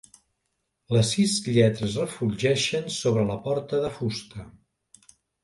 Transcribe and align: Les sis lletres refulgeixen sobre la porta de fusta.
Les 0.95 1.11
sis 1.15 1.35
lletres 1.57 1.97
refulgeixen 2.05 2.89
sobre 2.97 3.27
la 3.29 3.37
porta 3.45 3.83
de 3.85 3.93
fusta. 4.01 4.49